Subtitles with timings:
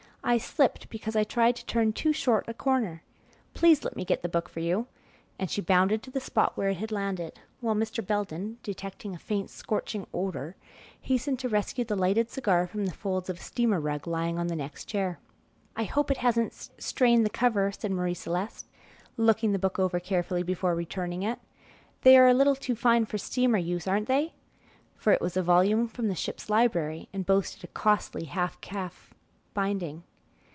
[0.23, 3.01] I slipped because I tried to turn too short a corner.
[3.55, 4.85] Please let me get the book for you,"
[5.39, 8.05] and she bounded to the spot where it had landed, while Mr.
[8.05, 10.55] Belden, detecting a faint scorching odor,
[11.01, 14.45] hastened to rescue the lighted cigar from the folds of a steamer rug lying on
[14.45, 15.17] the next chair.
[15.75, 18.67] "I hope it hasn't strained the cover," said Marie Celeste,
[19.17, 21.39] looking the book over carefully before returning it.
[22.03, 24.35] "They are a little too fine for steamer use, aren't they?"
[24.95, 29.15] for it was a volume from the ship's library, and boasted a costly half calf
[29.55, 30.03] binding.